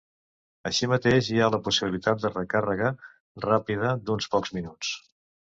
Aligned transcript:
Així 0.69 0.87
mateix, 0.93 1.27
hi 1.33 1.37
ha 1.41 1.49
la 1.57 1.59
possibilitat 1.67 2.25
de 2.25 2.33
recàrrega 2.33 2.89
ràpida 3.47 3.93
d'uns 4.09 4.31
pocs 4.35 4.57
minuts. 4.61 4.99